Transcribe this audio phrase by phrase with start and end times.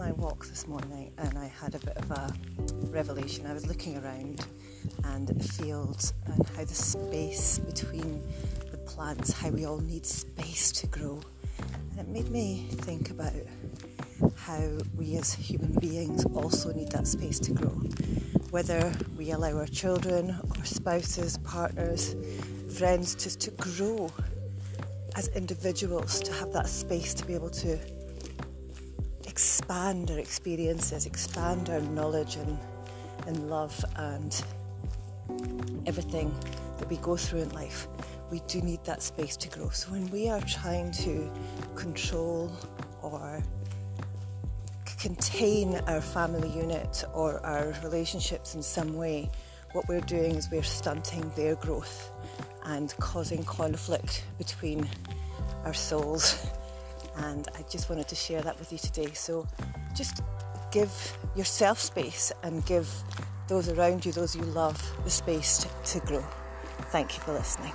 [0.00, 2.32] my walk this morning and I had a bit of a
[2.86, 3.46] revelation.
[3.46, 4.46] I was looking around
[5.04, 8.22] and at the fields and how the space between
[8.70, 11.20] the plants, how we all need space to grow.
[11.90, 13.34] And it made me think about
[14.36, 17.76] how we as human beings also need that space to grow.
[18.50, 22.16] Whether we allow our children, our spouses, partners,
[22.78, 24.10] friends just to grow
[25.16, 27.78] as individuals, to have that space to be able to
[29.40, 32.58] expand our experiences, expand our knowledge and,
[33.26, 34.44] and love and
[35.86, 36.30] everything
[36.76, 37.88] that we go through in life.
[38.30, 39.70] We do need that space to grow.
[39.70, 41.32] So when we are trying to
[41.74, 42.52] control
[43.00, 43.42] or
[45.00, 49.30] contain our family unit or our relationships in some way,
[49.72, 52.12] what we're doing is we're stunting their growth
[52.66, 54.86] and causing conflict between
[55.64, 56.46] our souls
[57.24, 59.12] and I just wanted to share that with you today.
[59.12, 59.46] So
[59.94, 60.22] just
[60.70, 62.88] give yourself space and give
[63.48, 66.24] those around you, those you love, the space to, to grow.
[66.92, 67.72] Thank you for listening.